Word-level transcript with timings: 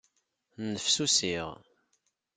Nnefsusiɣ. 0.63 1.47